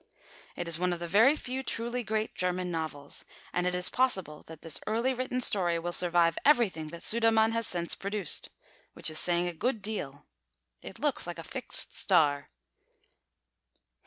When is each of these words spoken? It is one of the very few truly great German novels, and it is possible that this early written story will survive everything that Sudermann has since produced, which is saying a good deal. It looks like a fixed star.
It 0.55 0.67
is 0.67 0.79
one 0.79 0.93
of 0.93 0.99
the 0.99 1.07
very 1.07 1.35
few 1.35 1.61
truly 1.61 2.01
great 2.03 2.33
German 2.33 2.71
novels, 2.71 3.23
and 3.53 3.67
it 3.67 3.75
is 3.75 3.87
possible 3.87 4.41
that 4.47 4.63
this 4.63 4.79
early 4.87 5.13
written 5.13 5.39
story 5.41 5.77
will 5.77 5.91
survive 5.91 6.39
everything 6.43 6.87
that 6.87 7.03
Sudermann 7.03 7.51
has 7.51 7.67
since 7.67 7.93
produced, 7.93 8.49
which 8.93 9.11
is 9.11 9.19
saying 9.19 9.47
a 9.47 9.53
good 9.53 9.79
deal. 9.79 10.25
It 10.81 10.97
looks 10.97 11.27
like 11.27 11.37
a 11.37 11.43
fixed 11.43 11.95
star. 11.95 12.49